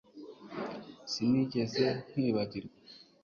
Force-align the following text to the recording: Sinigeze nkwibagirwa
Sinigeze 1.11 1.85
nkwibagirwa 2.09 2.77